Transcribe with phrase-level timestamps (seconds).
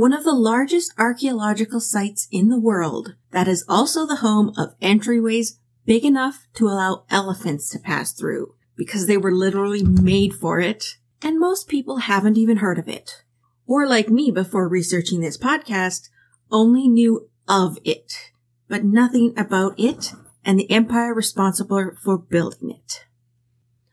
[0.00, 4.74] one of the largest archaeological sites in the world that is also the home of
[4.80, 10.58] entryways big enough to allow elephants to pass through because they were literally made for
[10.58, 13.24] it, and most people haven't even heard of it.
[13.66, 16.08] Or like me before researching this podcast,
[16.50, 18.32] only knew of it,
[18.68, 20.14] but nothing about it
[20.46, 23.04] and the empire responsible for building it.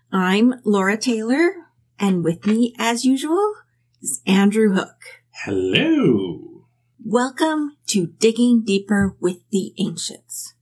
[0.10, 1.54] I'm Laura Taylor,
[2.00, 3.56] and with me, as usual,
[4.02, 5.17] is Andrew Hook.
[5.46, 6.66] Hello.
[7.06, 10.56] Welcome to Digging Deeper with the Ancients.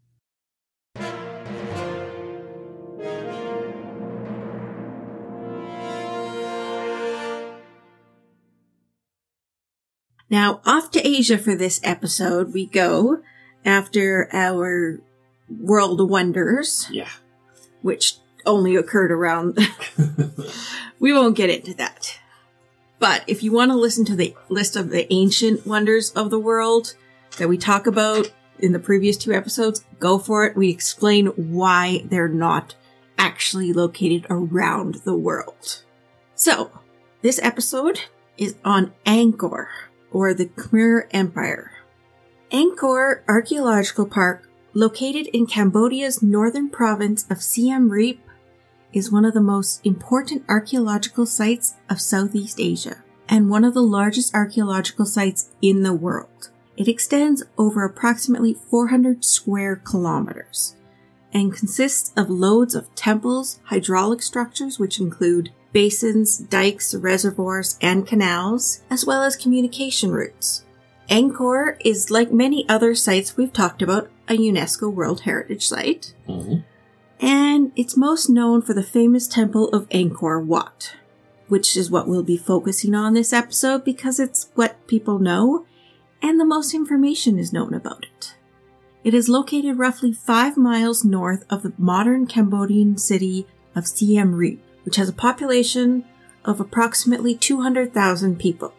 [10.30, 13.22] Now, off to Asia for this episode we go
[13.64, 15.00] after our
[15.50, 17.10] world wonders, Yeah.
[17.82, 19.58] which only occurred around.
[21.00, 22.20] we won't get into that.
[23.06, 26.40] But if you want to listen to the list of the ancient wonders of the
[26.40, 26.96] world
[27.38, 30.58] that we talk about in the previous two episodes, go for it.
[30.58, 32.74] We explain why they're not
[33.20, 35.84] actually located around the world.
[36.34, 36.72] So,
[37.22, 38.02] this episode
[38.40, 39.68] is on Angkor,
[40.10, 41.74] or the Khmer Empire.
[42.52, 48.25] Angkor Archaeological Park, located in Cambodia's northern province of Siem Reap,
[48.96, 53.82] is one of the most important archaeological sites of Southeast Asia and one of the
[53.82, 56.50] largest archaeological sites in the world.
[56.78, 60.76] It extends over approximately 400 square kilometers
[61.34, 68.82] and consists of loads of temples, hydraulic structures, which include basins, dikes, reservoirs, and canals,
[68.90, 70.64] as well as communication routes.
[71.10, 76.64] Angkor is, like many other sites we've talked about, a UNESCO World Heritage Site Mhm.
[77.20, 80.96] And it's most known for the famous temple of Angkor Wat,
[81.48, 85.66] which is what we'll be focusing on this episode because it's what people know
[86.22, 88.36] and the most information is known about it.
[89.04, 93.46] It is located roughly five miles north of the modern Cambodian city
[93.76, 96.04] of Siem Reap, which has a population
[96.44, 98.74] of approximately 200,000 people.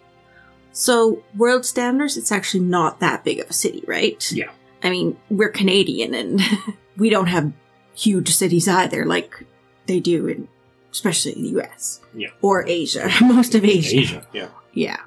[0.73, 4.31] So, world standards, it's actually not that big of a city, right?
[4.33, 4.51] Yeah.
[4.83, 6.41] I mean, we're Canadian and
[6.97, 7.53] we don't have
[7.97, 9.45] huge cities either, like
[9.87, 10.49] they do in,
[10.93, 12.01] especially in the US.
[12.15, 12.29] Yeah.
[12.43, 13.11] Or Asia.
[13.21, 13.99] Most of Asia.
[13.99, 14.27] Asia.
[14.33, 14.49] Yeah.
[14.73, 15.01] Yeah.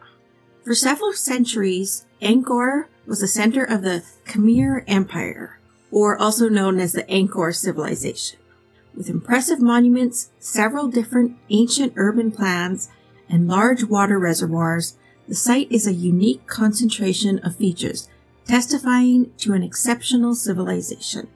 [0.64, 5.60] For several centuries, Angkor was the center of the Khmer Empire,
[5.92, 8.40] or also known as the Angkor Civilization.
[8.96, 12.90] With impressive monuments, several different ancient urban plans,
[13.30, 14.98] and large water reservoirs,
[15.28, 18.10] the site is a unique concentration of features
[18.46, 21.28] testifying to an exceptional civilization.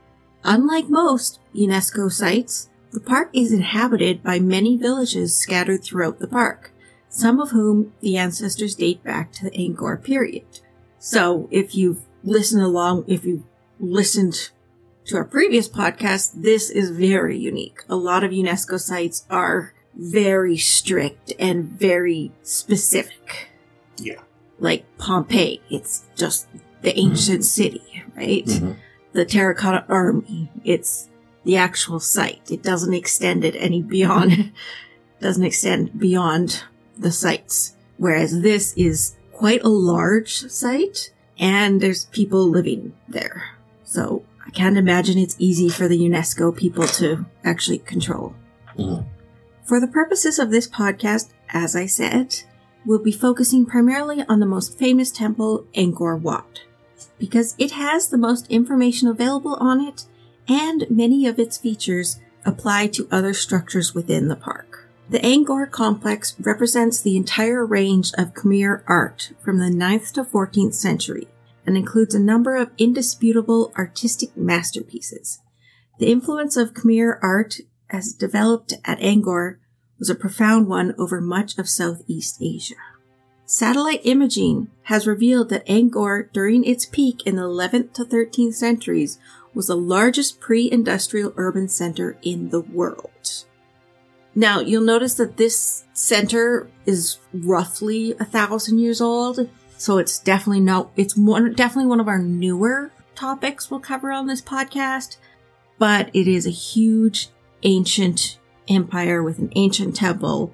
[0.44, 6.72] Unlike most UNESCO sites, the park is inhabited by many villages scattered throughout the park,
[7.10, 10.46] some of whom the ancestors date back to the Angkor period.
[11.00, 13.44] So if you've listened along, if you've
[13.80, 14.52] listened
[15.06, 17.84] to our previous podcast, this is very unique.
[17.90, 23.50] A lot of UNESCO sites are very strict and very specific.
[23.98, 24.22] Yeah.
[24.60, 26.48] Like Pompeii, it's just
[26.82, 28.46] the ancient city, right?
[28.46, 28.76] Mhm.
[29.14, 30.50] The terracotta army.
[30.64, 31.10] It's
[31.44, 32.52] the actual site.
[32.52, 34.52] It doesn't extend it any beyond,
[35.22, 36.64] doesn't extend beyond
[36.98, 37.76] the sites.
[37.98, 43.52] Whereas this is quite a large site and there's people living there.
[43.84, 48.36] So I can't imagine it's easy for the UNESCO people to actually control.
[48.78, 49.06] Mhm.
[49.66, 52.44] For the purposes of this podcast, as I said,
[52.86, 56.62] we'll be focusing primarily on the most famous temple, Angkor Wat
[57.24, 60.04] because it has the most information available on it
[60.46, 64.90] and many of its features apply to other structures within the park.
[65.10, 70.74] The Angkor complex represents the entire range of Khmer art from the 9th to 14th
[70.74, 71.30] century
[71.66, 75.40] and includes a number of indisputable artistic masterpieces.
[76.00, 79.60] The influence of Khmer art as developed at Angkor
[79.98, 82.76] was a profound one over much of Southeast Asia.
[83.46, 89.20] Satellite imaging has revealed that Angkor, during its peak in the 11th to 13th centuries,
[89.54, 93.46] was the largest pre-industrial urban center in the world.
[94.36, 99.48] Now, you'll notice that this center is roughly a thousand years old,
[99.78, 104.26] so it's definitely not, it's one, definitely one of our newer topics we'll cover on
[104.26, 105.18] this podcast,
[105.78, 107.30] but it is a huge
[107.62, 110.54] ancient empire with an ancient temple.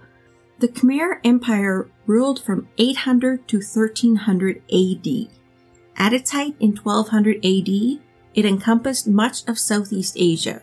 [0.59, 5.29] The Khmer Empire ruled from 800 to 1300 AD.
[5.95, 8.01] At its height in 1200 AD,
[8.33, 10.61] it encompassed much of Southeast Asia,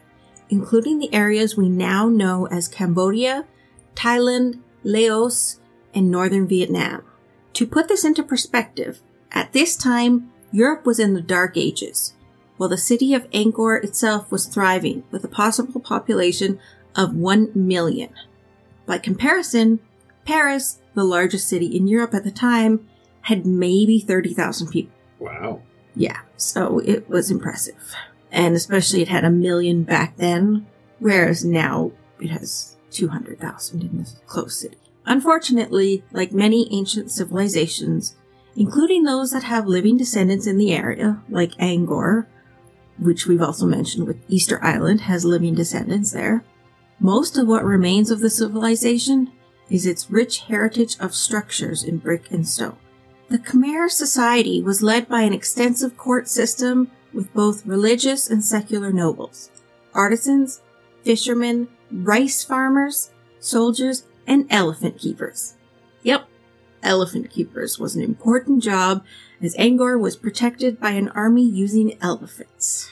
[0.50, 3.46] including the areas we now know as Cambodia,
[3.94, 5.60] Thailand, Laos,
[5.94, 7.02] and northern Vietnam.
[7.54, 9.00] To put this into perspective,
[9.32, 12.12] at this time, Europe was in the Dark Ages,
[12.58, 16.60] while the city of Angkor itself was thriving with a possible population
[16.94, 18.10] of 1 million.
[18.84, 19.80] By comparison,
[20.26, 22.86] Paris, the largest city in Europe at the time,
[23.22, 24.92] had maybe 30,000 people.
[25.18, 25.62] Wow.
[25.94, 27.94] Yeah, so it was impressive.
[28.30, 30.66] And especially it had a million back then,
[30.98, 34.76] whereas now it has 200,000 in this close city.
[35.06, 38.16] Unfortunately, like many ancient civilizations,
[38.56, 42.26] including those that have living descendants in the area, like Angkor,
[42.98, 46.44] which we've also mentioned with Easter Island has living descendants there,
[46.98, 49.30] most of what remains of the civilization
[49.70, 52.76] is its rich heritage of structures in brick and stone.
[53.28, 58.92] The Khmer society was led by an extensive court system with both religious and secular
[58.92, 59.50] nobles,
[59.92, 60.60] artisans,
[61.02, 63.10] fishermen, rice farmers,
[63.40, 65.54] soldiers, and elephant keepers.
[66.02, 66.28] Yep,
[66.82, 69.04] elephant keepers was an important job
[69.42, 72.90] as Angkor was protected by an army using elephants.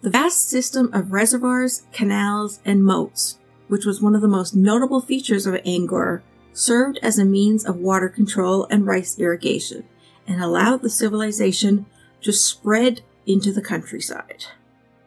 [0.00, 3.38] The vast system of reservoirs, canals, and moats,
[3.68, 6.22] which was one of the most notable features of Angkor,
[6.52, 9.84] served as a means of water control and rice irrigation
[10.26, 11.86] and allowed the civilization
[12.20, 14.46] to spread into the countryside.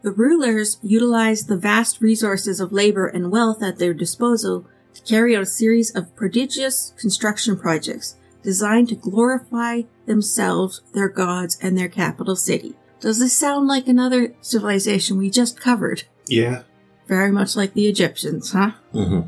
[0.02, 5.36] The rulers utilized the vast resources of labor and wealth at their disposal to carry
[5.36, 11.90] out a series of prodigious construction projects designed to glorify themselves, their gods, and their
[11.90, 12.76] capital city.
[13.00, 16.04] Does this sound like another civilization we just covered?
[16.28, 16.64] Yeah.
[17.08, 18.72] Very much like the Egyptians, huh?
[18.94, 19.28] Mm-hmm.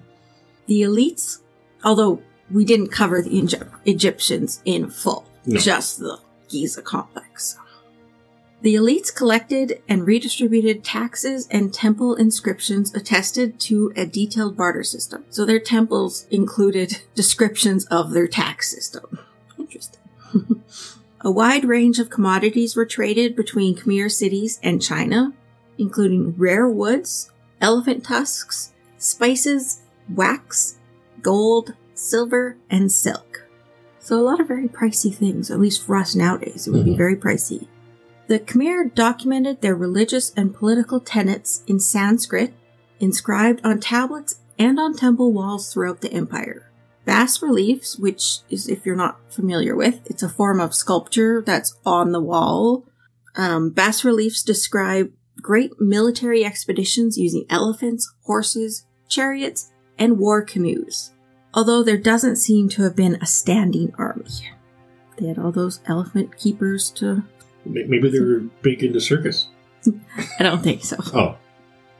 [0.68, 1.40] The elites,
[1.84, 2.22] although
[2.52, 5.60] we didn't cover the Egy- Egyptians in full, No.
[5.60, 6.20] just the
[6.50, 7.58] Giza complex.
[8.62, 15.26] The elites collected and redistributed taxes and temple inscriptions attested to a detailed barter system.
[15.30, 19.20] So their temples included descriptions of their tax system.
[19.60, 20.02] Interesting.
[21.22, 25.34] a wide range of commodities were traded between Khmer cities and China,
[25.78, 27.30] including rare woods,
[27.62, 29.82] elephant tusks, spices,
[30.14, 30.78] wax,
[31.22, 33.44] gold, silver, and silk.
[34.00, 36.94] So a lot of very pricey things, at least for us nowadays, it would be
[36.94, 36.98] Mhm.
[36.98, 37.68] very pricey.
[38.28, 42.54] The Khmer documented their religious and political tenets in Sanskrit,
[43.00, 46.70] inscribed on tablets and on temple walls throughout the empire.
[47.06, 51.76] Bas reliefs, which is, if you're not familiar with, it's a form of sculpture that's
[51.86, 52.86] on the wall.
[53.36, 55.12] Um, bas reliefs describe
[55.42, 61.12] great military expeditions using elephants, horses, chariots, and war canoes.
[61.54, 64.26] Although there doesn't seem to have been a standing army.
[65.18, 67.24] They had all those elephant keepers to.
[67.66, 69.50] Maybe they were big into circus.
[70.40, 70.98] I don't think so.
[71.14, 71.38] Oh.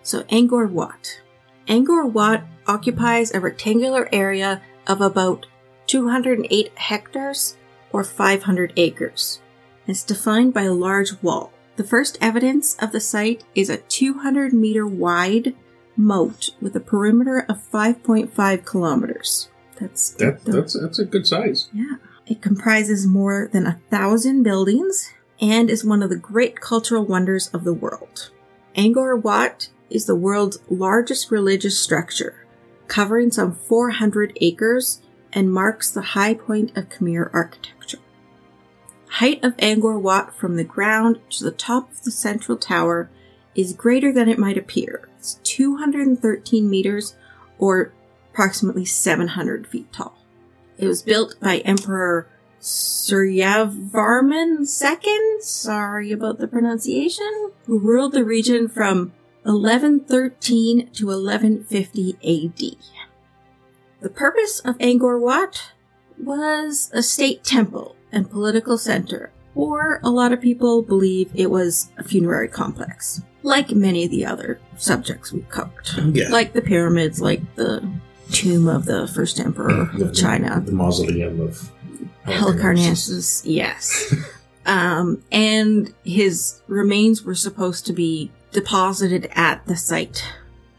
[0.04, 1.22] So Angkor Wat.
[1.68, 5.48] Angkor Wat occupies a rectangular area of about
[5.88, 7.58] 208 hectares
[7.92, 9.42] or 500 acres.
[9.88, 11.52] It's defined by a large wall.
[11.78, 15.56] The first evidence of the site is a 200 meter wide
[15.96, 19.50] moat with a perimeter of 5.5 kilometers.
[19.80, 21.70] That's That, that's that's a good size.
[21.72, 21.98] yeah.
[22.26, 27.48] It comprises more than a thousand buildings and is one of the great cultural wonders
[27.54, 28.32] of the world.
[28.76, 32.46] Angkor Wat is the world's largest religious structure,
[32.88, 35.02] covering some 400 acres
[35.32, 38.00] and marks the high point of Khmer architecture.
[39.10, 43.10] Height of Angkor Wat from the ground to the top of the central tower
[43.56, 45.10] is greater than it might appear.
[45.18, 47.16] It's 213 meters
[47.58, 47.94] or
[48.32, 50.16] approximately 700 feet tall.
[50.78, 52.28] It was built by Emperor
[52.62, 62.62] Suryavarman II, sorry about the pronunciation, who ruled the region from 1113 to 1150 AD.
[64.02, 65.72] The purpose of Angkor Wat
[66.20, 71.90] was a state temple and political center, or a lot of people believe it was
[71.98, 75.88] a funerary complex, like many of the other subjects we've covered.
[76.16, 76.30] Yeah.
[76.30, 77.88] Like the pyramids, like the
[78.32, 81.72] tomb of the first emperor The- of China, The mausoleum of
[82.26, 84.14] Halicarnassus, yes.
[84.66, 90.24] um, and his remains were supposed to be deposited at the site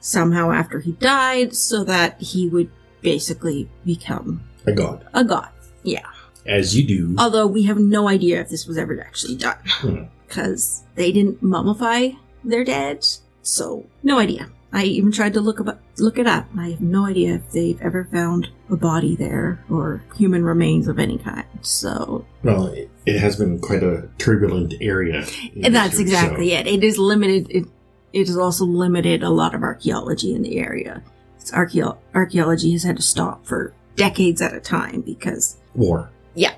[0.01, 2.71] somehow after he died so that he would
[3.03, 5.07] basically become A god.
[5.15, 5.49] a god.
[5.83, 6.07] Yeah.
[6.49, 7.15] As you do.
[7.19, 10.03] Although we have no idea if this was ever actually done Hmm.
[10.27, 13.07] because they didn't mummify their dead.
[13.43, 14.49] So, no idea.
[14.73, 16.47] I even tried to look about, look it up.
[16.59, 20.99] I have no idea if they've ever found a body there or human remains of
[20.99, 21.47] any kind.
[21.63, 25.21] So, Well, it, it has been quite a turbulent area.
[25.57, 26.67] That's history, exactly so- it.
[26.67, 27.47] It is limited.
[27.51, 27.65] It,
[28.13, 31.03] it has also limited a lot of archaeology in the area.
[31.41, 36.11] It's archeo- archaeology has had to stop for decades at a time because War.
[36.39, 36.55] Yeah,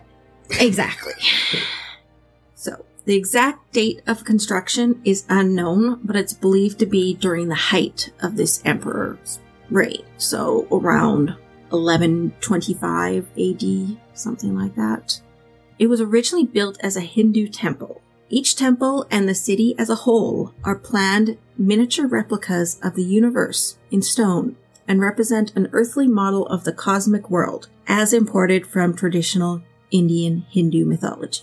[0.60, 1.14] exactly.
[2.54, 7.54] So, the exact date of construction is unknown, but it's believed to be during the
[7.54, 10.04] height of this emperor's reign.
[10.18, 11.30] So, around
[11.70, 15.22] 1125 AD, something like that.
[15.78, 18.02] It was originally built as a Hindu temple.
[18.28, 23.78] Each temple and the city as a whole are planned miniature replicas of the universe
[23.90, 24.56] in stone
[24.86, 30.84] and represent an earthly model of the cosmic world, as imported from traditional Indian Hindu
[30.84, 31.42] mythology.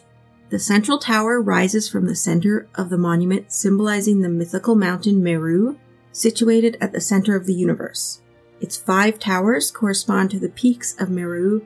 [0.50, 5.78] The central tower rises from the center of the monument, symbolizing the mythical mountain Meru,
[6.14, 8.22] situated at the center of the universe.
[8.62, 11.66] Its five towers correspond to the peaks of Meru.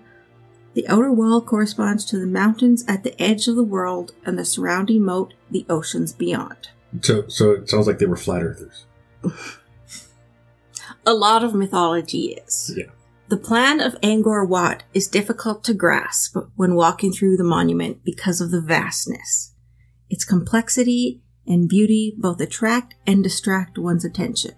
[0.73, 4.45] The outer wall corresponds to the mountains at the edge of the world, and the
[4.45, 6.69] surrounding moat, the oceans beyond.
[7.01, 8.85] So, so it sounds like they were flat earthers.
[11.05, 12.73] A lot of mythology is.
[12.75, 12.85] Yeah.
[13.31, 18.41] The plan of Angkor Wat is difficult to grasp when walking through the monument because
[18.41, 19.55] of the vastness.
[20.09, 24.51] Its complexity and beauty both attract and distract one's attention.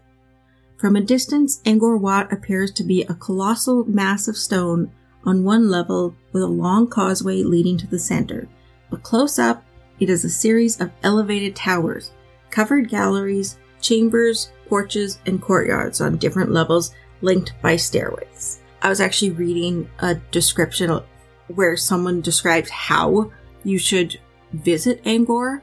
[0.79, 4.91] From a distance, Angkor Wat appears to be a colossal mass of stone
[5.23, 8.49] on one level with a long causeway leading to the center,
[8.89, 9.63] but close up,
[9.99, 12.11] it is a series of elevated towers,
[12.49, 18.61] covered galleries, chambers, porches, and courtyards on different levels linked by stairways.
[18.83, 20.99] I was actually reading a description
[21.47, 23.31] where someone describes how
[23.63, 24.19] you should
[24.51, 25.61] visit Angkor,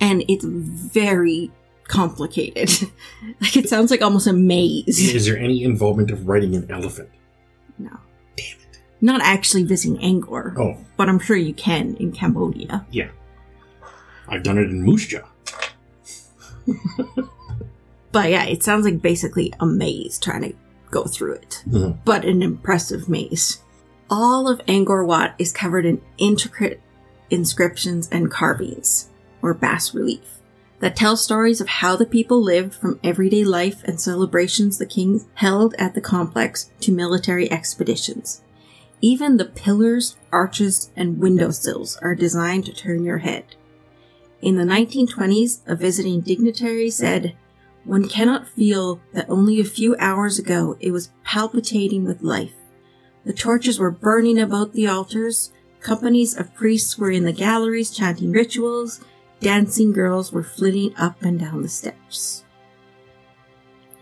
[0.00, 1.50] and it's very
[1.88, 2.70] complicated.
[3.40, 4.86] like it sounds like almost a maze.
[5.14, 7.10] Is there any involvement of riding an elephant?
[7.78, 7.90] No.
[8.36, 8.80] Damn it.
[9.00, 12.86] Not actually visiting Angkor, Oh, but I'm sure you can in Cambodia.
[12.90, 13.10] yeah.
[14.28, 15.12] I've done it in Moose
[18.12, 20.54] But yeah, it sounds like basically a maze trying to
[20.92, 21.64] go through it.
[21.68, 21.98] Mhm.
[22.04, 23.58] But an impressive maze.
[24.08, 26.80] All of Angkor Wat is covered in intricate
[27.30, 29.08] inscriptions and carvings,
[29.40, 30.40] or bas relief,
[30.80, 35.24] that tell stories of how the people lived from everyday life and celebrations the king
[35.34, 38.42] held at the complex to military expeditions.
[39.00, 43.44] Even the pillars, arches, and windowsills are designed to turn your head.
[44.42, 47.34] In the 1920s, a visiting dignitary said,
[47.84, 52.54] One cannot feel that only a few hours ago it was palpitating with life.
[53.24, 58.32] The torches were burning about the altars, companies of priests were in the galleries chanting
[58.32, 59.00] rituals,
[59.40, 62.44] dancing girls were flitting up and down the steps.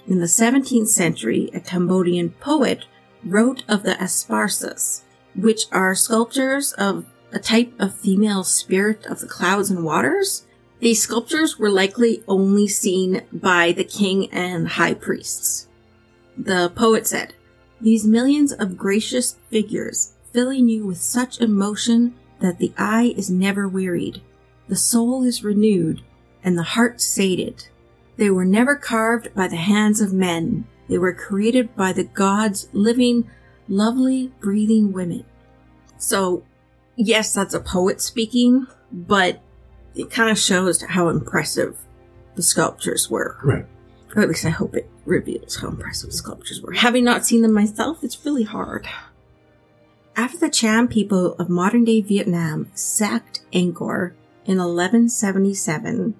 [0.07, 2.87] In the 17th century, a Cambodian poet
[3.25, 5.03] wrote of the Asparsas,
[5.35, 10.47] which are sculptures of a type of female spirit of the clouds and waters.
[10.81, 15.69] These sculptures were likely only seen by the king and high priests.
[16.39, 17.35] The poet said,
[17.81, 23.69] These millions of gracious figures filling you with such emotion that the eye is never
[23.69, 24.23] wearied,
[24.69, 26.01] the soul is renewed,
[26.43, 27.67] and the heart sated.
[28.17, 30.67] They were never carved by the hands of men.
[30.89, 33.29] They were created by the gods, living,
[33.69, 35.25] lovely, breathing women.
[35.99, 36.45] So,
[36.97, 39.43] yes, that's a poet speaking, but
[40.03, 41.77] it kind of shows how impressive
[42.35, 43.39] the sculptures were.
[43.43, 43.67] Right.
[44.15, 46.73] Or at least I hope it reveals how impressive the sculptures were.
[46.73, 48.89] Having not seen them myself, it's really hard.
[50.17, 54.13] After the Cham people of modern day Vietnam sacked Angkor
[54.45, 56.15] in 1177,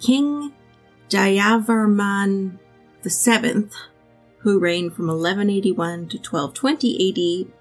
[0.00, 0.52] King
[1.10, 2.58] Jayavarman
[3.04, 3.68] VII,
[4.38, 7.52] who reigned from 1181 to 1220 AD,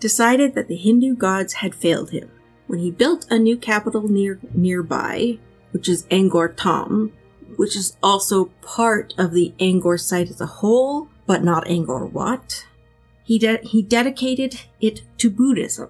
[0.00, 2.30] decided that the Hindu gods had failed him.
[2.68, 5.38] When he built a new capital near nearby,
[5.72, 7.12] which is Angkor Thom,
[7.56, 12.66] which is also part of the Angkor site as a whole, but not Angkor Wat,
[13.24, 15.88] he de- he dedicated it to Buddhism.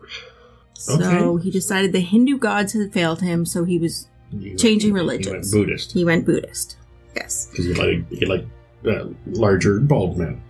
[0.75, 1.43] So Okay.
[1.45, 5.53] he decided the Hindu gods had failed him, so he was You- Changing went religions.
[5.53, 5.93] Buddhist.
[5.93, 6.77] he went Buddhist.
[7.17, 7.49] Yes.
[7.51, 8.47] Because he like, like
[8.87, 10.41] uh, larger bald men.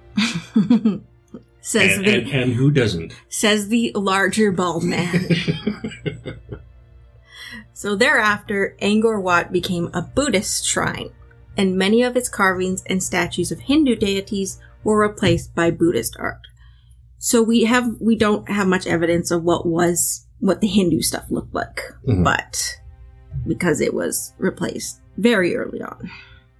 [1.61, 3.13] says And, the and, and who doesn't?
[3.29, 5.27] says the larger bald man.
[7.79, 11.11] So thereafter, Angkor Wat became a Buddhist shrine,
[11.57, 16.41] and many of its carvings and statues of Hindu deities were replaced by Buddhist art.
[17.19, 21.31] So we have we don't have much evidence of what was what the Hindu stuff
[21.31, 22.25] looked like, Mhm.
[22.25, 22.81] but
[23.47, 26.11] because it was replaced very early on.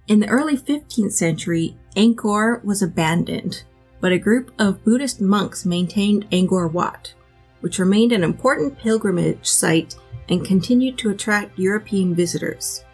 [0.07, 3.63] In the early 15th century, Angkor was abandoned,
[3.99, 7.13] but a group of Buddhist monks maintained Angkor Wat,
[7.59, 9.97] which remained an important pilgrimage site
[10.29, 12.85] and continued to attract European visitors.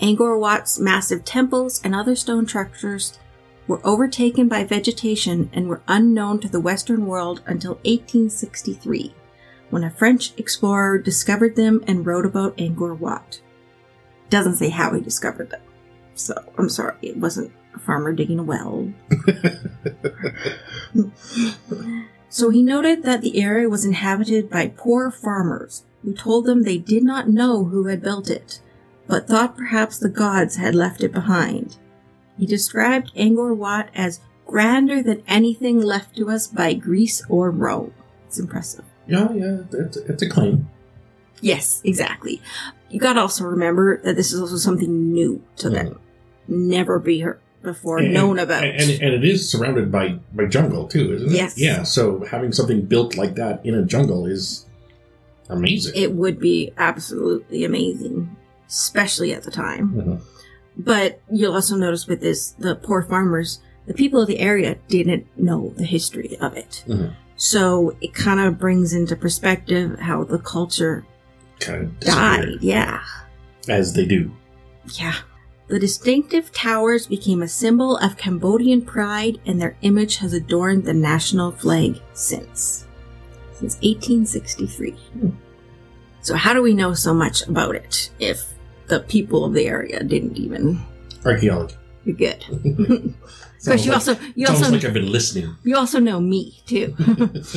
[0.00, 3.18] Angkor Wat's massive temples and other stone structures
[3.66, 9.14] were overtaken by vegetation and were unknown to the Western world until 1863,
[9.68, 13.40] when a French explorer discovered them and wrote about Angkor Wat.
[14.30, 15.60] Doesn't say how he discovered them.
[16.14, 18.92] So, I'm sorry, it wasn't a farmer digging a well.
[22.28, 26.78] so he noted that the area was inhabited by poor farmers who told them they
[26.78, 28.60] did not know who had built it,
[29.06, 31.76] but thought perhaps the gods had left it behind.
[32.38, 37.92] He described Angkor Wat as grander than anything left to us by Greece or Rome.
[38.26, 38.84] It's impressive.
[39.06, 40.68] Yeah, yeah, it's, it's a claim.
[41.40, 42.40] Yes, exactly.
[42.90, 45.88] You gotta also remember that this is also something new to them.
[45.88, 45.98] Mm.
[46.48, 48.64] Never be heard before, And- known about.
[48.64, 51.34] and, and and it is surrounded by by jungle too, isn't it?
[51.34, 51.58] Yes.
[51.58, 51.82] Yeah.
[51.82, 54.66] So having something built like that in a jungle is
[55.50, 55.92] amazing.
[55.94, 58.34] it would be absolutely amazing,
[58.68, 59.92] especially at the time.
[59.94, 60.20] Mhm.
[60.76, 65.26] But you'll also notice with this, the poor farmers, the people of the area didn't
[65.36, 66.84] know the history of it.
[66.88, 67.12] Mhm.
[67.36, 71.04] So it kind of brings into perspective how the culture
[71.58, 72.58] Kind of died.
[72.60, 73.00] Yeah.
[73.68, 74.30] as they do.
[74.98, 75.14] Yeah.
[75.68, 80.94] The distinctive towers became a symbol of Cambodian pride, and their image has adorned the
[80.94, 82.86] national flag since.
[83.60, 84.96] Since 1863.
[86.22, 88.42] So, how do we know so much about it if
[88.86, 90.80] the people of the area didn't even?
[91.26, 91.76] Archaeology.
[92.04, 92.44] You're good.
[93.64, 95.54] Course, you like- also you also like I've been listening.
[95.62, 96.96] you also know me too.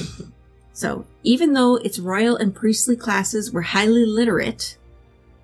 [0.73, 4.77] so, even though its royal and priestly classes were highly literate,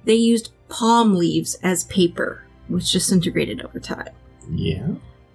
[0.04, 4.10] they used palm leaves as paper, which disintegrated over time.
[4.52, 4.88] Yeah.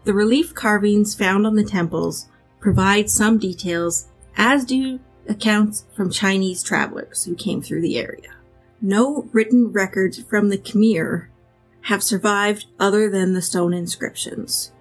[0.04, 2.28] The relief carvings found on the temples
[2.60, 8.34] provide some details, as do accounts from Chinese travelers who came through the area.
[8.80, 11.28] No written records from the Khmer
[11.82, 14.72] have survived other than the stone inscriptions.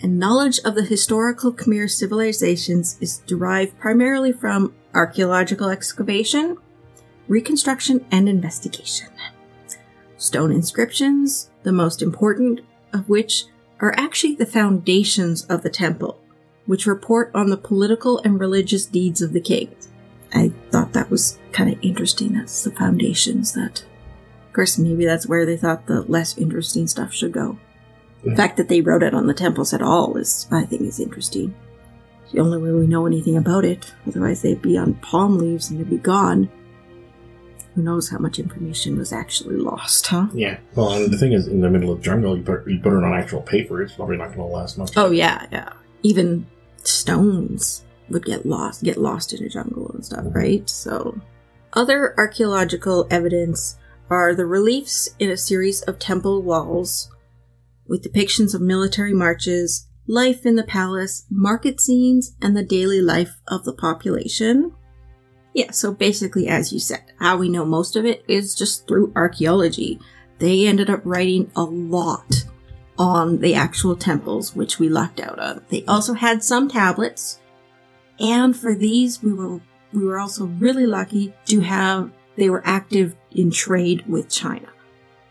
[0.00, 6.56] And knowledge of the historical Khmer civilizations is derived primarily from archaeological excavation,
[7.26, 9.08] reconstruction, and investigation.
[10.16, 12.60] Stone inscriptions, the most important
[12.92, 13.44] of which
[13.80, 16.20] are actually the foundations of the temple,
[16.68, 19.74] which report on the political and religious deeds of the king.
[20.34, 22.34] I thought that was kind of interesting.
[22.34, 23.86] That's the foundations that.
[24.46, 27.58] Of course, maybe that's where they thought the less interesting stuff should go.
[28.22, 28.36] The mm.
[28.36, 31.54] fact that they wrote it on the temples at all is, I think, is interesting.
[32.24, 33.90] It's the only way we know anything about it.
[34.06, 36.50] Otherwise, they'd be on palm leaves and they'd be gone.
[37.74, 40.26] Who knows how much information was actually lost, huh?
[40.34, 40.58] Yeah.
[40.74, 43.02] Well, and the thing is, in the middle of jungle, you put you put it
[43.02, 43.80] on actual paper.
[43.80, 44.94] It's probably not going to last much.
[44.98, 45.72] Oh yeah, yeah.
[46.02, 46.46] Even
[46.88, 50.34] stones would get lost, get lost in a jungle and stuff, Mhm.
[50.34, 50.70] right?
[50.70, 51.20] So,
[51.74, 53.76] other archaeological evidence
[54.10, 57.10] are the reliefs in a series of temple walls
[57.86, 63.40] with depictions of military marches, life in the palace, market scenes, and the daily life
[63.48, 64.72] of the population.
[65.54, 69.12] Yeah, so basically, as you said, how we know most of it is just through
[69.14, 70.00] archaeology.
[70.38, 72.44] They ended up writing a lot
[72.98, 75.62] on the actual temples, which we lucked out on.
[75.68, 77.40] They also had some tablets,
[78.18, 79.60] and for these, we were
[79.92, 84.68] we were also really lucky to have they were active in trade with China,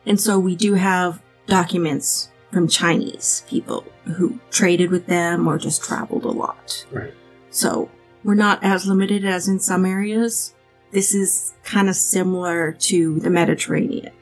[0.05, 5.83] and so we do have documents from Chinese people who traded with them or just
[5.83, 6.85] traveled a lot.
[6.91, 7.13] Right.
[7.49, 7.89] So
[8.23, 10.53] we're not as limited as in some areas.
[10.91, 14.13] This is kind of similar to the Mediterranean,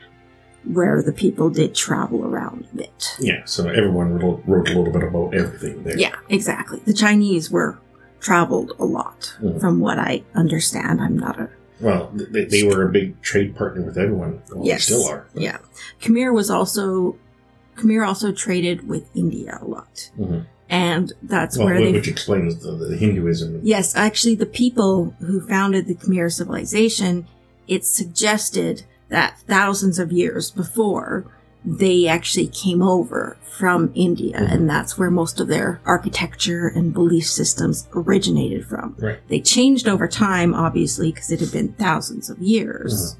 [0.72, 3.16] where the people did travel around a bit.
[3.20, 3.44] Yeah.
[3.46, 5.98] So everyone wrote, a little bit about everything there.
[5.98, 6.80] Yeah, exactly.
[6.86, 7.78] The Chinese were
[8.20, 9.60] traveled a lot, Mhm.
[9.60, 11.00] from what I understand.
[11.02, 11.50] I'm not a
[11.80, 14.40] Well, they, they were a big trade partner with everyone.
[14.52, 14.88] Well, Yes.
[14.88, 15.28] They still are.
[15.36, 15.58] yeah.
[16.02, 17.16] Khmer was also
[17.78, 20.46] Khmer also traded with India a lot, Mhm.
[20.70, 23.60] and that's Well, where whi- they which explains the, the Hinduism.
[23.64, 27.28] Yes, actually, the people who founded the Khmer civilization,
[27.68, 31.26] it's suggested that thousands of years before,
[31.64, 34.52] they actually came over from India, Mhm.
[34.52, 38.96] and that's where most of their architecture and belief systems originated from.
[39.00, 39.20] Right.
[39.30, 43.16] They changed over time, obviously, because it had been thousands of years.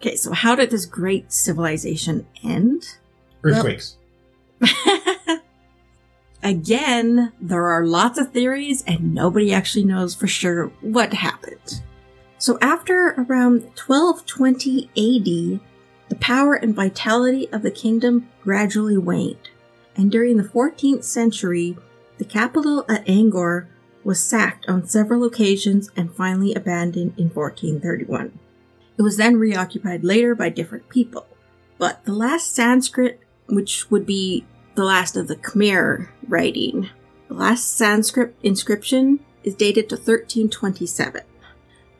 [0.00, 2.84] Okay, so how did this great civilization end?
[3.42, 3.96] Earthquakes.
[6.42, 11.82] Again, there are lots of theories and nobody actually knows for sure what happened.
[12.38, 15.60] So after around 1220 AD,
[16.08, 19.50] the power and vitality of the kingdom gradually waned.
[19.96, 21.76] And during the 14th century,
[22.18, 23.66] the capital at Angkor
[24.04, 28.38] was sacked on several occasions and finally abandoned in 1431.
[28.98, 31.26] It was then reoccupied later by different people.
[31.78, 36.88] But the last Sanskrit, which would be the last of the Khmer writing,
[37.28, 41.22] the last Sanskrit inscription is dated to 1327.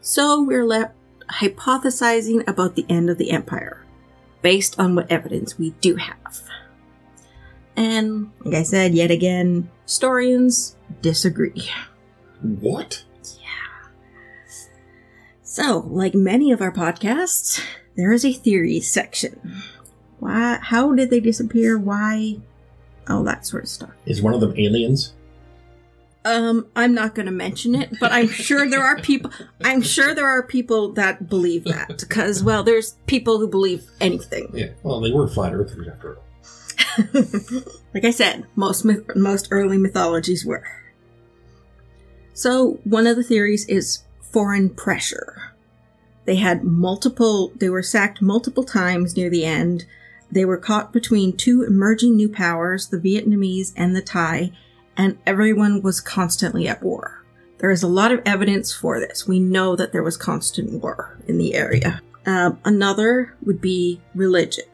[0.06, 0.94] So we're left
[1.28, 3.84] hypothesizing about the end of the empire,
[4.40, 6.42] based on what evidence we do have.
[7.74, 11.68] And, like I said, yet again, historians disagree.
[12.40, 13.02] What?
[13.40, 13.88] Yeah.
[15.42, 17.60] So, like many of our podcasts,
[17.96, 19.60] there is a theory section.
[20.20, 20.60] Why?
[20.62, 21.76] How did they disappear?
[21.76, 22.36] Why?
[23.08, 23.90] All that sort of stuff.
[24.06, 25.14] Is one of them aliens?
[26.26, 29.30] Um, I'm not going to mention it, but I'm sure there are people.
[29.62, 34.50] I'm sure there are people that believe that because, well, there's people who believe anything.
[34.52, 34.70] Yeah.
[34.82, 36.22] Well, they were flat earthers after all.
[37.94, 40.64] like I said, most myth- most early mythologies were.
[42.34, 45.54] So one of the theories is foreign pressure.
[46.24, 47.52] They had multiple.
[47.54, 49.86] They were sacked multiple times near the end.
[50.30, 54.50] They were caught between two emerging new powers, the Vietnamese and the Thai,
[54.96, 57.22] and everyone was constantly at war.
[57.58, 59.26] There is a lot of evidence for this.
[59.26, 62.02] We know that there was constant war in the area.
[62.26, 64.66] Um, another would be religion.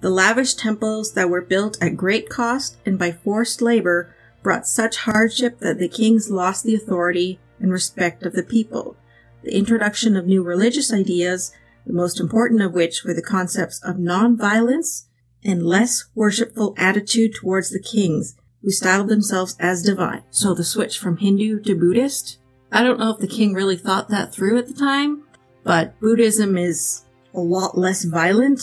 [0.00, 4.98] The lavish temples that were built at great cost and by forced labor brought such
[4.98, 8.96] hardship that the kings lost the authority and respect of the people.
[9.42, 11.52] The introduction of new religious ideas,
[11.86, 15.08] the most important of which were the concepts of non-violence
[15.42, 20.22] and less worshipful attitude towards the kings, who styled themselves as divine.
[20.30, 22.38] So the switch from Hindu to Buddhist.
[22.72, 25.22] I don't know if the king really thought that through at the time,
[25.62, 27.02] but Buddhism is
[27.34, 28.62] a lot less violent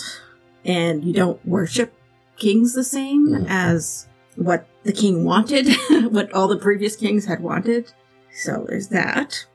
[0.66, 1.94] and you don't worship
[2.38, 3.46] kings the same Mhm.
[3.48, 5.70] as what the king wanted,
[6.12, 7.94] what all the previous kings had wanted.
[8.34, 9.46] So there's that.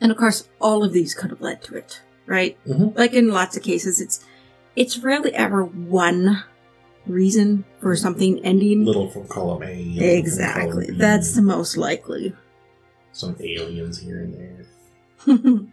[0.00, 2.56] And of course, all of these could have led to it, right?
[2.66, 2.96] Mhm.
[2.96, 4.20] Like in lots of cases, it's
[4.76, 6.42] it's rarely ever one
[7.08, 8.84] reason for something ending.
[8.84, 9.66] Little from column A.
[9.66, 10.86] column Exactly.
[10.88, 12.34] B, That's the most likely.
[13.12, 14.66] some aliens here and there.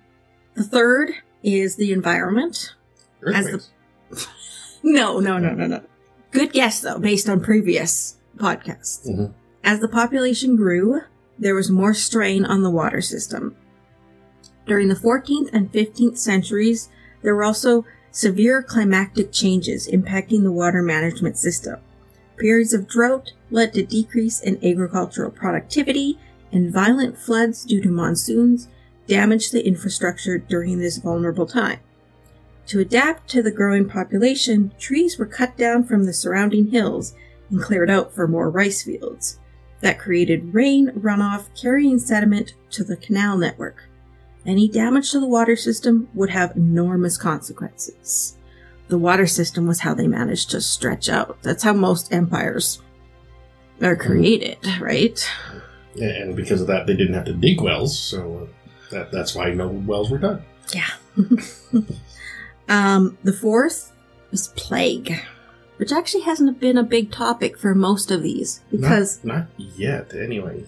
[0.56, 1.12] the third
[1.43, 2.74] is the environment.
[3.34, 3.65] As the-
[4.84, 5.82] No, no, no, no, no.
[6.32, 9.08] Good guess though, based on previous podcasts.
[9.08, 9.34] Mhm.
[9.63, 11.02] As the population grew,
[11.39, 13.56] there was more strain on the water system.
[14.67, 16.89] During the 14th and 15th centuries,
[17.24, 21.78] there were also severe climatic changes impacting the water management system.
[22.38, 26.17] Periods of drought led to decrease in agricultural productivity,
[26.49, 28.69] and violent floods due to monsoons
[29.06, 31.80] damaged the infrastructure during this vulnerable time.
[32.67, 37.13] To adapt to the growing population, trees were cut down from the surrounding hills
[37.49, 39.39] and cleared out for more rice fields.
[39.82, 43.89] That created rain runoff carrying sediment to the canal network.
[44.45, 48.38] Any damage to the water system would have enormous consequences.
[48.88, 51.41] The water system was how they managed to stretch out.
[51.41, 52.81] That's how most empires
[53.81, 55.19] are created, right?
[55.99, 59.51] And because of that, they didn't have to dig wells, so uh, that, that's why
[59.51, 60.41] no wells were dug.
[60.73, 60.89] Yeah.
[62.69, 63.91] um, the fourth
[64.31, 65.19] is plague,
[65.77, 70.13] which actually hasn't been a big topic for most of these because not, not yet,
[70.13, 70.65] anyway.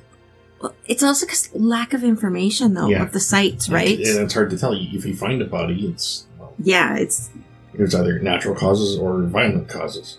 [0.61, 3.03] Well, it's also because lack of information though Yeah.
[3.03, 3.97] of the sites, right?
[3.99, 4.73] And it's hard to tell.
[4.73, 7.29] If you find a body, it's well, yeah, it's
[7.73, 10.17] it's either natural causes or violent causes.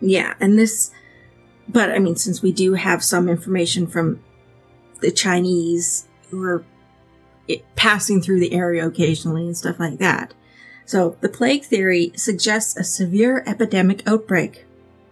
[0.00, 0.90] yeah, and this,
[1.68, 4.20] but I mean, since we do have some information from
[5.00, 6.64] the Chinese who are
[7.48, 10.34] it, passing through the area occasionally and stuff like that.
[10.86, 14.66] So the plague theory suggests a severe epidemic outbreak.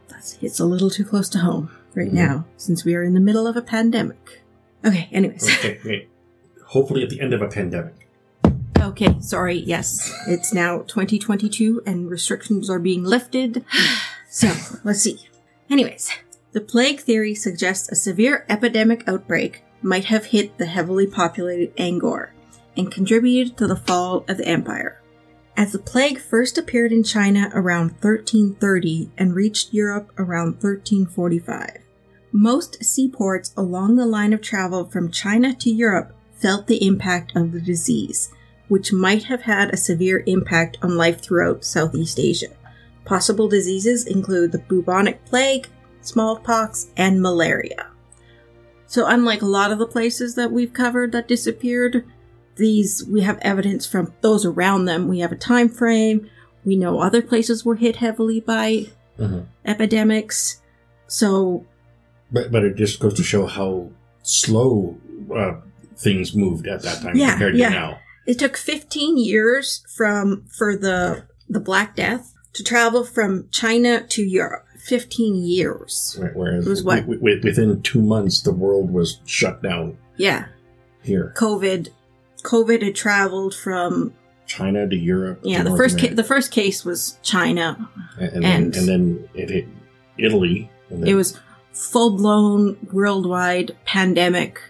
[0.09, 2.12] That's hits a little too close to home right Mhm.
[2.14, 4.43] now, since we are in the middle of a pandemic.
[4.85, 5.49] Okay, anyways.
[5.59, 6.09] Okay, wait.
[6.67, 8.09] Hopefully, at the end of a pandemic.
[8.79, 10.12] Okay, sorry, yes.
[10.27, 13.64] It's now 2022 and restrictions are being lifted.
[14.31, 14.53] So,
[14.85, 15.27] let's see.
[15.71, 16.11] Anyways,
[16.53, 22.33] the plague theory suggests a severe epidemic outbreak might have hit the heavily populated Angkor
[22.77, 25.01] and contributed to the fall of the empire.
[25.57, 31.79] As the plague first appeared in China around 1330 and reached Europe around 1345,
[32.33, 37.53] most seaports along the line of travel from China to Europe felt the impact of
[37.53, 38.31] the disease,
[38.69, 42.49] which might have had a severe impact on life throughout Southeast Asia.
[43.05, 45.69] Possible diseases include the bubonic plague,
[46.03, 47.87] smallpox, and malaria.
[48.87, 52.05] So, unlike a lot of the places that we've covered that disappeared,
[52.57, 55.09] these we have evidence from those around them.
[55.09, 56.29] We have a time frame.
[56.64, 58.87] We know other places were hit heavily by
[59.19, 59.47] Mhm.
[59.64, 60.61] epidemics.
[61.07, 61.64] So,
[62.33, 63.91] But but it just goes to show how
[64.23, 64.97] slow
[65.35, 65.55] uh,
[65.97, 67.69] things moved at that time Yeah, compared yeah.
[67.71, 67.99] to now.
[68.27, 74.23] It took 15 years from for the the Black Death to travel from China to
[74.23, 74.64] Europe.
[74.81, 76.17] 15 years.
[76.19, 77.01] Where- Whereas It was what?
[77.01, 80.47] wi- wi- within two months, the world was shut down Yeah,
[81.03, 81.35] here.
[81.37, 81.88] COVID
[82.45, 84.14] COVID had traveled from
[84.47, 85.41] China to Europe.
[85.43, 87.88] yeah to the North first ca- the first case was China.
[88.19, 89.69] and, and, and- then, and then it hit
[90.17, 90.71] Italy.
[90.91, 91.38] And then It was
[91.79, 94.61] full blown worldwide pandemic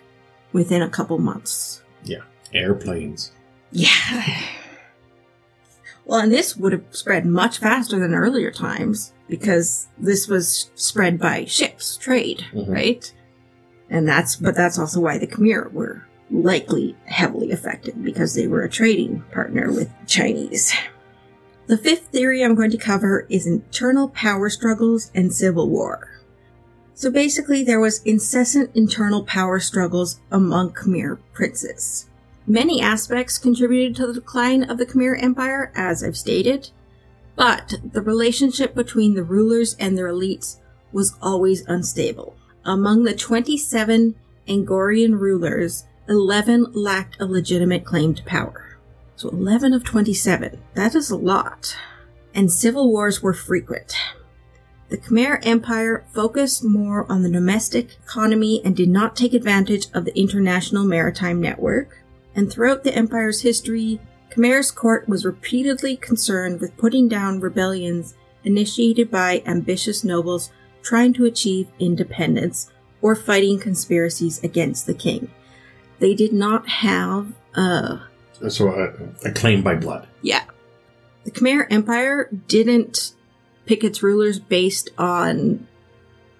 [0.52, 1.82] within a couple months.
[2.04, 2.22] Yeah.
[2.52, 3.32] Airplanes.
[3.72, 4.42] Yeah.
[6.04, 11.18] Well, and this would have spread much faster than earlier times because this was spread
[11.18, 12.68] by ships, trade, Mhm.
[12.68, 13.12] right?
[13.90, 18.62] And that's, but that's also why the Khmer were likely heavily affected because they were
[18.62, 20.72] a trading partner with the Chinese.
[21.66, 26.08] The fifth theory I'm going to cover is internal power struggles and civil war.
[26.98, 32.08] So basically, there was incessant internal power struggles among Khmer princes.
[32.44, 36.70] Many aspects contributed to the decline of the Khmer Empire, as I've stated,
[37.36, 40.56] but the relationship between the rulers and their elites
[40.90, 42.34] was always unstable.
[42.64, 44.16] Among the 27
[44.48, 48.76] Angkorian rulers, 11 lacked a legitimate claim to power.
[49.14, 50.60] So 11 of 27.
[50.74, 51.76] That is a lot.
[52.34, 53.94] And civil wars were frequent.
[54.88, 60.04] The Khmer Empire focused more on the domestic economy and did not take advantage of
[60.06, 61.98] the international maritime network.
[62.34, 69.10] And throughout the empire's history, Khmer's court was repeatedly concerned with putting down rebellions initiated
[69.10, 70.50] by ambitious nobles
[70.82, 72.70] trying to achieve independence
[73.02, 75.30] or fighting conspiracies against the king.
[75.98, 77.98] They did not have uh
[78.48, 80.08] So a, a claim by blood.
[80.22, 80.44] yeah.
[81.24, 83.12] The Khmer Empire didn't
[83.68, 85.66] pick its rulers based on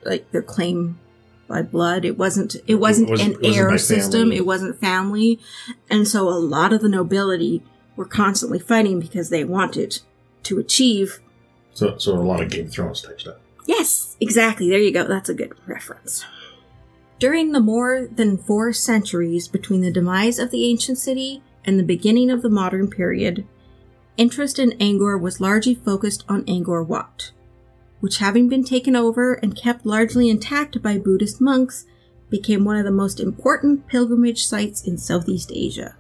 [0.04, 0.98] like their claim
[1.46, 2.04] by blood.
[2.04, 4.20] It wasn't it wasn't, wasn't- an wasn't heir system.
[4.22, 4.36] family.
[4.36, 5.38] It wasn't family.
[5.90, 7.62] And so a lot of the nobility
[7.96, 10.00] were constantly fighting because they wanted
[10.44, 11.20] to achieve
[11.74, 13.36] So so a lot of Game of Thrones type stuff.
[13.66, 14.70] Yes, exactly.
[14.70, 15.04] There you go.
[15.06, 16.24] That's a good reference.
[17.18, 21.82] During the more than four centuries between the demise of the ancient city and the
[21.82, 23.44] beginning of the modern period,
[24.18, 27.30] interest in Angkor was largely focused on Angkor Wat,
[28.00, 31.86] which, having been taken over and kept largely intact by Buddhist monks,
[32.28, 35.96] became one of the most important pilgrimage sites in Southeast Asia.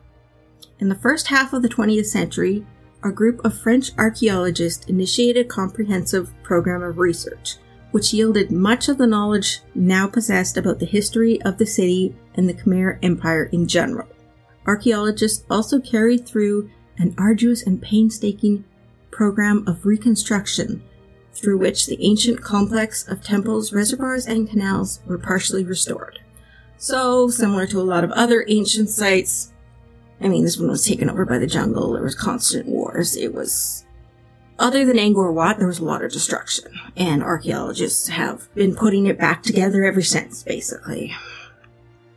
[0.78, 2.66] In the first half of the 20th century,
[3.02, 7.56] a group of French archaeologists initiated a comprehensive program of research,
[7.92, 12.48] which yielded much of the knowledge now possessed about the history of the city and
[12.48, 14.08] the Khmer Empire in general.
[14.66, 18.64] Archaeologists also carried through an arduous and painstaking
[19.10, 20.82] program of reconstruction
[21.32, 26.18] through which the ancient complex of temples, reservoirs, and canals were partially restored.
[26.76, 29.52] So, similar to a lot of other ancient sites,
[30.20, 31.92] I mean, this one was taken over by the jungle.
[31.92, 33.16] There was constant wars.
[33.16, 33.84] It was,
[34.58, 39.06] other than Angkor Wat, there was a lot of destruction, and archaeologists have been putting
[39.06, 41.14] it back together ever since, basically.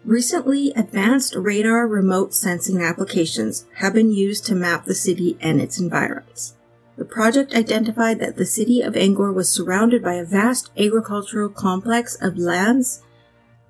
[0.04, 5.80] Recently, advanced radar remote sensing applications have been used to map the city and its
[5.80, 6.56] environs.
[6.98, 12.16] The project identified that the city of Angkor was surrounded by a vast agricultural complex
[12.16, 13.04] of lands,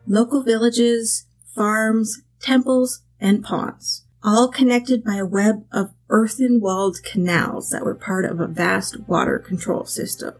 [0.07, 7.69] local villages, farms, temples, and ponds, all connected by a web of earthen walled canals
[7.71, 10.33] that were part of a vast water control system.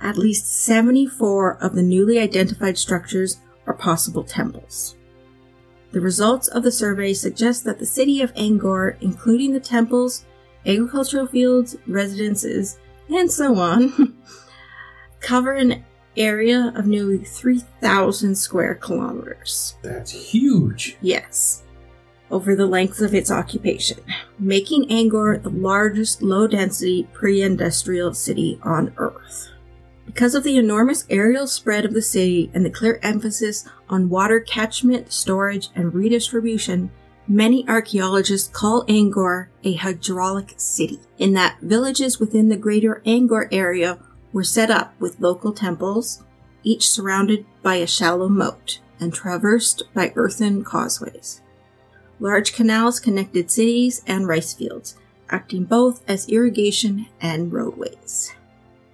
[0.00, 4.96] At least 74 of the newly identified structures are possible temples.
[5.92, 10.24] The results of the survey suggest that the city of Angkor, including the temples,
[10.64, 14.16] agricultural fields, residences, and so on,
[15.20, 15.84] cover an
[16.16, 19.76] area of nearly 3,000 square kilometers.
[19.82, 20.96] That's huge.
[21.00, 21.64] Yes,
[22.30, 23.98] over the length of its occupation,
[24.38, 29.49] making Angkor the largest low density pre industrial city on Earth.
[30.12, 34.40] Because of the enormous aerial spread of the city and the clear emphasis on water
[34.40, 36.90] catchment, storage, and redistribution,
[37.28, 44.00] many archaeologists call Angkor a hydraulic city, in that villages within the greater Angkor area
[44.32, 46.24] were set up with local temples,
[46.64, 51.40] each surrounded by a shallow moat and traversed by earthen causeways.
[52.18, 54.96] Large canals connected cities and rice fields,
[55.28, 58.32] acting both as irrigation and roadways.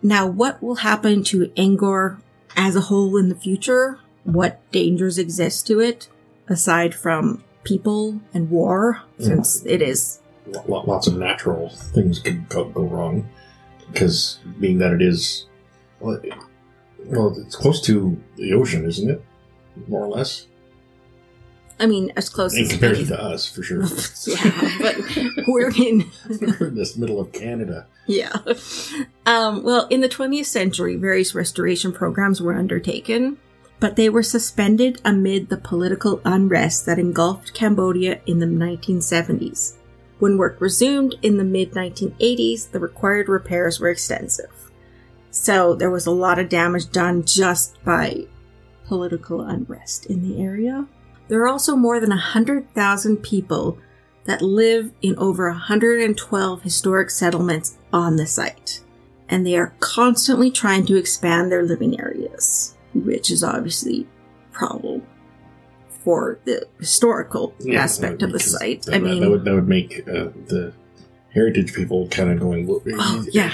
[0.07, 2.21] Now, what will happen to Angkor
[2.57, 3.99] as a whole in the future?
[4.23, 6.09] What dangers exist to it,
[6.47, 12.49] aside from people and war, since it is Lo- lo- Lots of natural things could
[12.49, 13.29] go, go wrong
[13.91, 15.47] because being that it is,
[15.99, 16.33] well, it-
[17.05, 19.21] well, it's close to the ocean, isn't it?
[19.89, 20.47] More or less,
[21.79, 23.83] I mean, as close in as comparison to us, for sure.
[24.27, 24.97] yeah, but
[25.47, 26.11] we're in
[26.59, 27.87] We're in this middle of Canada.
[28.07, 28.35] yeah.
[29.27, 33.37] Um, well, in the 20th century, various restoration programs were undertaken,
[33.79, 39.75] but they were suspended amid the political unrest that engulfed Cambodia in the 1970s.
[40.19, 44.71] When work resumed in the mid 1980s, the required repairs were extensive.
[45.31, 48.27] So there was a lot of damage done just by
[48.87, 50.87] political unrest in the area.
[51.29, 53.79] There are also more than 100,000 people
[54.25, 58.81] that live in over 112 historic settlements on the site.
[59.29, 64.07] And they are constantly trying to expand their living areas, which is obviously
[64.51, 65.03] a problem
[66.05, 68.83] for the historical Yeah, aspect of the site.
[68.83, 70.73] That, I mean, that would that would make uh, the
[71.35, 72.67] heritage people kind of going.
[72.69, 73.53] "Well, Oh yeah.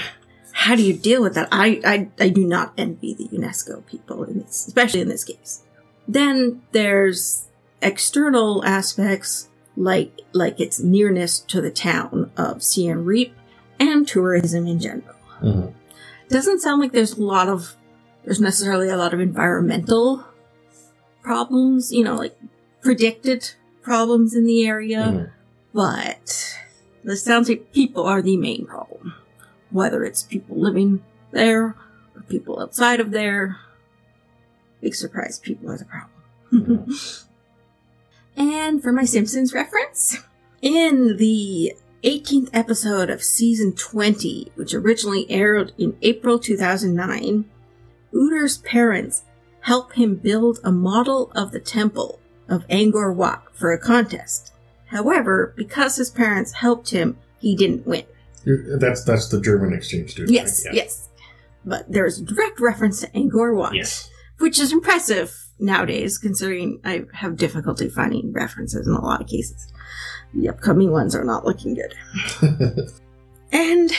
[0.51, 1.47] How do you deal with that?
[1.51, 5.63] I, I I do not envy the UNESCO people in this, especially in this case.
[6.07, 7.47] Then there's
[7.83, 13.35] external aspects like like its nearness to the town of Siem Reap
[13.79, 15.15] and tourism in general.
[15.41, 15.73] Mhm.
[16.29, 17.75] Doesn't sound like there's a lot of
[18.23, 20.23] there's necessarily a lot of environmental
[21.21, 22.37] problems, you know, like
[22.81, 24.99] predicted problems in the area.
[24.99, 25.29] Mhm.
[25.73, 26.55] But
[27.03, 29.13] this sounds like people are the main problem.
[29.71, 31.75] Whether it's people living there
[32.15, 33.57] or people outside of there.
[34.81, 36.87] Big surprise, people are the problem.
[38.37, 40.17] and for my Simpsons reference,
[40.61, 47.45] in the 18th episode of season 20, which originally aired in April 2009,
[48.11, 49.23] Uter's parents
[49.61, 52.19] help him build a model of the temple
[52.49, 54.53] of Angkor Wat for a contest.
[54.87, 58.03] However, because his parents helped him, he didn't win.
[58.45, 60.31] That's that's the German exchange student.
[60.33, 60.75] Yes, right?
[60.75, 60.83] Yeah.
[60.83, 61.09] yes.
[61.65, 64.09] But there's a direct reference to Angkor Wat, Yes.
[64.39, 69.71] which is impressive nowadays, considering I have difficulty finding references in a lot of cases.
[70.35, 71.93] The upcoming ones are not looking good.
[73.51, 73.91] And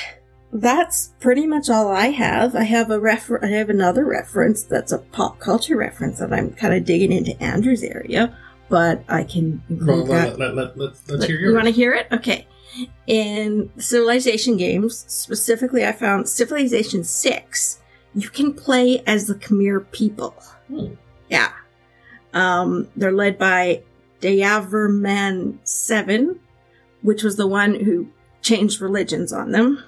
[0.53, 2.57] that's pretty much all I have.
[2.57, 6.51] I have a refer- I have another reference that's a pop culture reference that I'm
[6.55, 8.37] kind of digging into Andrew's area,
[8.69, 10.39] but I can include Well, that.
[10.41, 12.09] let, let, let, let's Let- hear you want to hear it?
[12.11, 12.49] Okay.
[13.07, 17.81] In Civilization games, specifically, I found Civilization 6,
[18.17, 20.35] you can play as the Khmer people.
[20.67, 20.95] Hmm.
[21.35, 21.53] Yeah.
[22.33, 23.83] Um, they're led by
[24.21, 26.41] Jayavarman 7,
[27.03, 28.09] which was the one who
[28.43, 29.83] changed religions on them.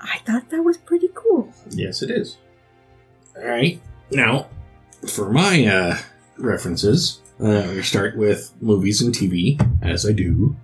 [0.00, 1.52] I thought that was pretty cool.
[1.70, 2.38] Yes, it is.
[3.36, 3.80] All right.
[4.10, 4.48] Now,
[5.06, 5.98] for my uh,
[6.38, 10.56] references, uh, we start with movies and TV, as I do.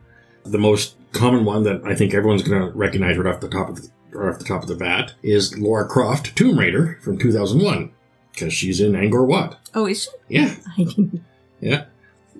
[0.44, 3.68] The most common one that I think everyone's going to recognize right off the top
[3.68, 7.18] of the right off the top of the bat is Lara Croft, Tomb Raider from
[7.18, 7.92] 2001,
[8.34, 9.58] because she's in Angkor Wat.
[9.74, 10.10] Oh, is she?
[10.28, 11.22] Yeah, I didn't.
[11.60, 11.84] yeah.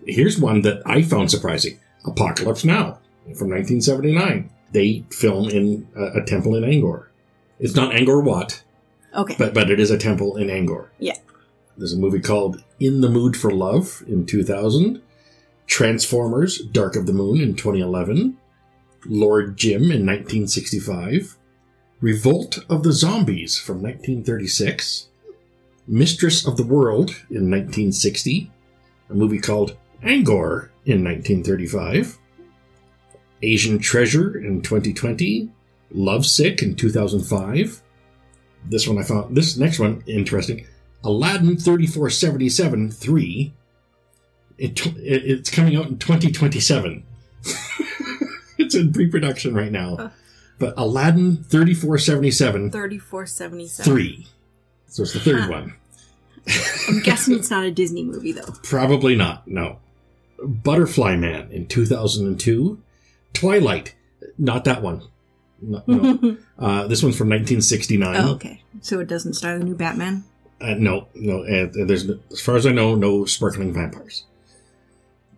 [0.07, 2.99] Here's one that I found surprising: Apocalypse Now
[3.37, 4.51] from 1979.
[4.73, 7.07] They film in a, a temple in Angkor.
[7.61, 8.63] It's not Angkor Wat,
[9.15, 9.37] Okay.
[9.39, 10.89] but but it is a temple in Angkor.
[10.99, 11.17] Yeah.
[11.77, 15.01] There's a movie called In the Mood for Love in 2000,
[15.67, 18.37] Transformers: Dark of the Moon in 2011,
[19.07, 21.37] Lord Jim in 1965,
[22.01, 25.09] Revolt of the Zombies from 1936,
[25.87, 28.51] Mistress of the World in 1960,
[29.11, 32.19] a movie called Angkor in 1935,
[33.43, 35.51] Asian Treasure in 2020,
[35.91, 37.83] Lovesick in 2005.
[38.67, 40.67] This one I found, this next one interesting.
[41.03, 43.53] Aladdin 3477 3.
[44.57, 47.05] It, it, it's coming out in 2027.
[48.59, 50.13] it's in pre production right now.
[50.59, 53.93] But Aladdin 3477 3477.
[53.93, 54.27] 3.
[54.95, 55.75] So it's the third one.
[56.89, 58.47] I'm guessing it's not a Disney movie, though.
[58.63, 59.81] Probably not, no.
[60.41, 62.81] Butterfly Man in 2002.
[63.33, 63.97] Twilight,
[64.39, 65.03] not that one.
[65.61, 66.37] No, no.
[66.61, 68.17] uh, this one's from 1969.
[68.17, 68.63] oh, okay.
[68.83, 70.23] So it doesn't star the new Batman?
[70.61, 71.43] Uh, no, no.
[71.43, 74.23] Uh, there's, as far as I know, no sparkling vampires.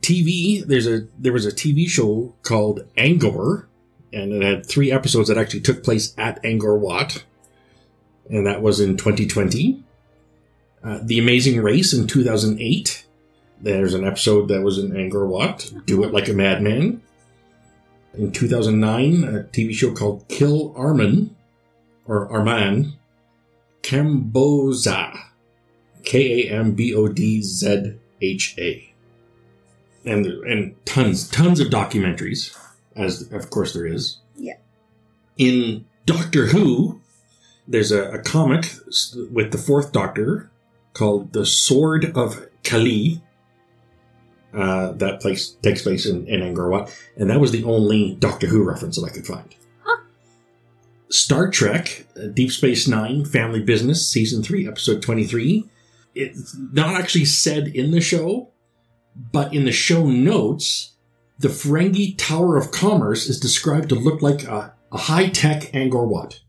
[0.03, 0.67] TV.
[0.67, 3.65] There's a there was a TV show called Angkor,
[4.13, 7.25] and it had three episodes that actually took place at Angkor Wat,
[8.31, 9.83] and that was in 2020.
[10.83, 13.07] Uh, the Amazing Race in 2008.
[13.61, 15.73] There's an episode that was in Angkor Wat.
[15.87, 17.03] Do it like a madman.
[18.15, 21.35] In 2009, a TV show called Kill Armin,
[22.07, 22.93] or Arman,
[23.83, 25.27] Kamboza.
[26.07, 28.95] K A M B O D Z H A.
[30.05, 32.57] And and tons tons of documentaries,
[32.95, 34.19] as of course there is.
[34.37, 34.57] Yeah.
[35.37, 37.01] In Doctor Who,
[37.69, 38.71] there's a, a comic
[39.31, 40.51] with the fourth Doctor
[40.93, 43.23] called The Sword of Kali.
[44.55, 48.47] Uh, that place takes place in, in Angkor Wat, and that was the only Doctor
[48.47, 49.55] Who reference that I could find.
[49.83, 50.03] Huh.
[51.11, 55.69] Star Trek, Deep Space Nine, Family Business, Season 3, Episode 23,
[56.15, 58.51] it's not actually said in the show,
[59.15, 60.95] but in the show notes,
[61.39, 66.09] the Ferengi Tower of Commerce is described to look like a, a high tech Angkor
[66.09, 66.41] Wat.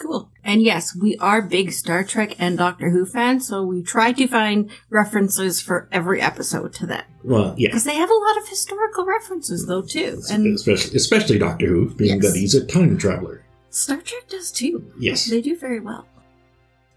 [0.00, 0.31] Cool.
[0.44, 4.26] And yes, we are big Star Trek and Doctor Who fans, so we try to
[4.26, 7.06] find references for every episode to that.
[7.22, 10.20] Well, yeah, Because they have a lot of historical references, though, too.
[10.30, 12.32] And especially, especially Doctor Who, being Yes.
[12.32, 13.44] that he's a time traveler.
[13.70, 14.84] Star Trek does, too.
[14.98, 15.26] Yes.
[15.26, 16.06] They do very well.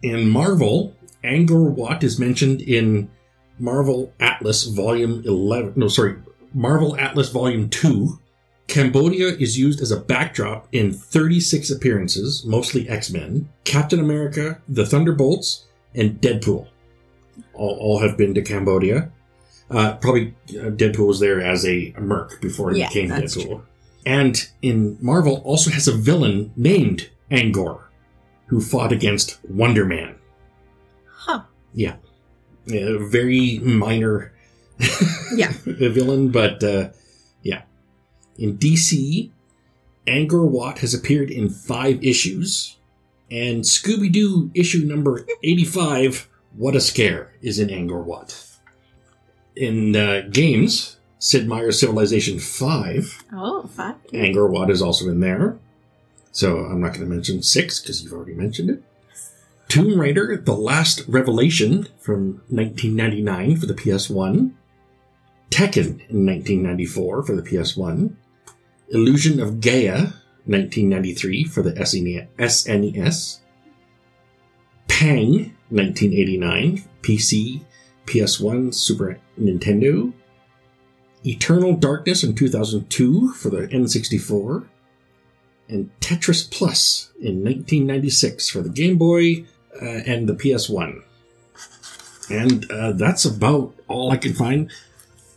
[0.02, 3.10] In Marvel, Angkor Wat is mentioned in
[3.60, 5.74] Marvel Atlas Volume 11.
[5.76, 6.16] No, sorry,
[6.54, 8.20] Marvel Atlas Volume 2.
[8.68, 14.86] Cambodia is used as a backdrop in 36 appearances, mostly X Men, Captain America, the
[14.86, 16.68] Thunderbolts, and Deadpool.
[17.54, 19.12] All, all have been to Cambodia.
[19.70, 23.62] Uh, probably uh, Deadpool was there as a merc before he Yeah, became Deadpool.
[24.06, 27.82] And in Marvel, also has a villain named Angor,
[28.48, 30.16] who fought against Wonder Man.
[31.12, 31.42] Huh.
[31.74, 31.96] Yeah.
[32.72, 34.32] A very minor
[35.36, 35.52] Yeah.
[35.66, 36.90] villain, but uh, yeah.
[38.38, 39.32] In DC,
[40.08, 42.78] Angkor Wat has appeared in five issues,
[43.32, 48.46] and Scooby Doo issue number 85, What a Scare, is in Angkor Wat.
[49.56, 53.96] In uh, games, Sid Meier's Civilization 5, Oh, five.
[54.12, 55.58] Angkor Wat is also in there.
[56.32, 58.84] So I'm not going to mention 6 because you've already mentioned it.
[59.70, 64.52] Tomb Raider, The Last Revelation from 1999 for the PS1.
[65.50, 68.16] Tekken in 1994 for the PS1.
[68.90, 70.14] Illusion of Gaia,
[70.46, 73.40] 1993 for the SNES.
[74.88, 77.62] Pang, 1989, PC,
[78.06, 80.14] PS1, Super Nintendo.
[81.26, 84.68] Eternal Darkness in 2002 for the N64.
[85.68, 89.46] And Tetris Plus in 1996 for the Game Boy
[89.82, 91.02] uh, and the PS1.
[92.30, 94.72] And uh, that's about all I can find.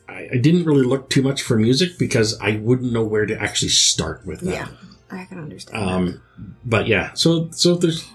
[0.09, 3.41] I, I didn't really look too much for music because I wouldn't know where to
[3.41, 4.51] actually start with that.
[4.53, 4.69] Yeah.
[5.11, 5.77] I can understand.
[5.89, 6.23] Um,
[6.65, 8.07] but yeah, so so there's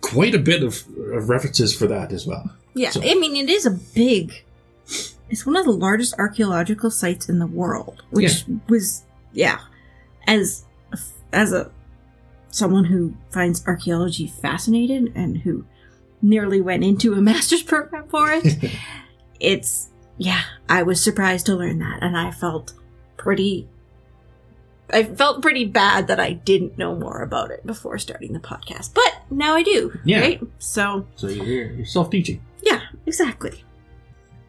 [0.00, 2.50] quite a bit of, of references for that as well.
[2.74, 4.44] Yeah, So- I mean, it is a big.
[5.28, 9.60] It's one of the largest archaeological sites in the world, which was yeah,
[10.26, 10.64] as
[11.32, 11.70] as a
[12.50, 15.64] someone who finds archaeology fascinating and who
[16.20, 18.72] nearly went into a master's program for it.
[19.40, 19.88] it's
[20.20, 22.74] yeah, I was surprised to learn that, and I felt
[23.16, 23.66] pretty.
[24.92, 28.92] I felt pretty bad that I didn't know more about it before starting the podcast,
[28.92, 29.98] but now I do.
[30.04, 30.20] Yeah.
[30.20, 30.40] Right.
[30.58, 32.40] So So you're, you're self teaching.
[32.62, 33.64] yeah, exactly.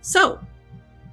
[0.02, 0.40] So,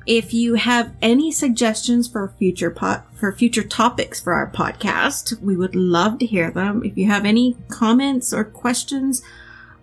[0.06, 5.56] if you have any suggestions for future pot for future topics for our podcast, we
[5.56, 6.82] would love to hear them.
[6.82, 9.22] If you have any comments or questions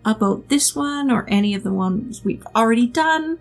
[0.04, 3.38] about this one or any of the ones we've already done,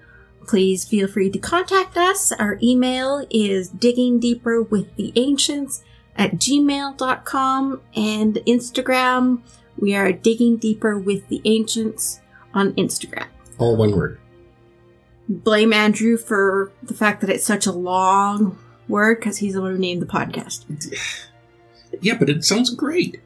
[0.47, 2.33] please feel free to contact us.
[2.33, 5.83] Our email is digging deeper with the ancients
[6.17, 9.41] at gmail.com and Instagram.
[9.79, 12.21] We are digging deeper with the ancients
[12.53, 13.27] on Instagram
[13.59, 14.21] All one word.
[15.29, 19.73] blame Andrew for the fact that it's such a long word because he's the one
[19.73, 20.65] who named the podcast.
[22.01, 23.21] Yeah, but it sounds great.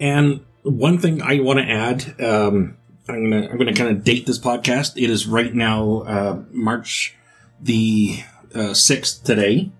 [0.00, 2.76] And one thing I want to add, um,
[3.08, 5.02] I'm gonna I'm gonna kind of date this podcast.
[5.02, 7.16] It is right now uh, March
[7.60, 8.22] the
[8.54, 9.72] uh, sixth today,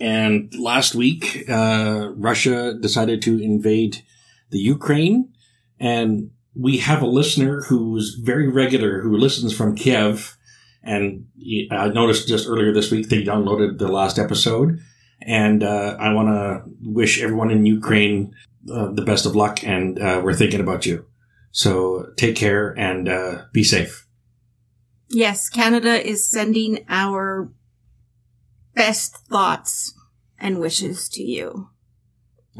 [0.00, 4.02] and last week uh, Russia decided to invade
[4.50, 5.32] the Ukraine,
[5.78, 10.36] and we have a listener who's very regular who listens from Kiev,
[10.82, 11.26] and
[11.70, 14.80] I noticed just earlier this week they downloaded the last episode,
[15.20, 18.34] and uh, I want to wish everyone in Ukraine
[18.72, 21.06] uh, the best of luck, and uh, we're thinking about you.
[21.52, 24.06] So take care and uh, be safe.
[25.10, 27.52] Yes, Canada is sending our
[28.74, 29.94] best thoughts
[30.38, 31.68] and wishes to you.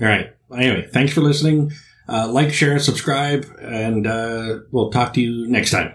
[0.00, 0.36] All right.
[0.54, 1.72] Anyway, thanks for listening.
[2.08, 5.94] Uh, like, share, subscribe, and uh, we'll talk to you next time.